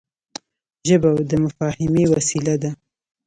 [0.87, 2.71] ژبه د مفاهمې وسیله ده